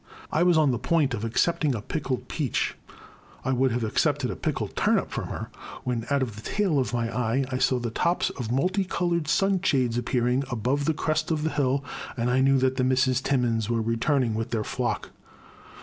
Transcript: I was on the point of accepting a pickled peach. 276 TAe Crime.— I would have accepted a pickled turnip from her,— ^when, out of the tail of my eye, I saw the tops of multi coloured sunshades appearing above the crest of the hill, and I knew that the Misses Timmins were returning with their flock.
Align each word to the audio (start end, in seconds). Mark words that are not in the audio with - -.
I 0.31 0.41
was 0.41 0.57
on 0.57 0.71
the 0.71 0.79
point 0.79 1.13
of 1.13 1.23
accepting 1.23 1.75
a 1.75 1.81
pickled 1.83 2.27
peach. 2.27 2.73
276 3.43 3.43
TAe 3.43 3.43
Crime.— 3.43 3.55
I 3.55 3.57
would 3.59 3.71
have 3.71 3.83
accepted 3.83 4.31
a 4.31 4.35
pickled 4.35 4.75
turnip 4.75 5.11
from 5.11 5.25
her,— 5.25 5.51
^when, 5.85 6.11
out 6.11 6.23
of 6.23 6.35
the 6.35 6.41
tail 6.41 6.79
of 6.79 6.91
my 6.91 7.15
eye, 7.15 7.45
I 7.51 7.59
saw 7.59 7.77
the 7.77 7.91
tops 7.91 8.31
of 8.31 8.51
multi 8.51 8.83
coloured 8.83 9.27
sunshades 9.27 9.99
appearing 9.99 10.43
above 10.49 10.85
the 10.85 10.95
crest 10.95 11.29
of 11.29 11.43
the 11.43 11.51
hill, 11.51 11.83
and 12.17 12.31
I 12.31 12.39
knew 12.41 12.57
that 12.57 12.77
the 12.77 12.83
Misses 12.83 13.21
Timmins 13.21 13.69
were 13.69 13.79
returning 13.79 14.33
with 14.33 14.49
their 14.49 14.63
flock. 14.63 15.11